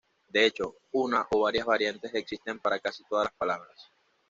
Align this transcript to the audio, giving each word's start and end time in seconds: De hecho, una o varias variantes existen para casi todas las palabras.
De 0.29 0.47
hecho, 0.47 0.77
una 0.93 1.27
o 1.29 1.41
varias 1.41 1.63
variantes 1.67 2.15
existen 2.15 2.57
para 2.57 2.79
casi 2.79 3.03
todas 3.07 3.25
las 3.25 3.33
palabras. 3.35 3.91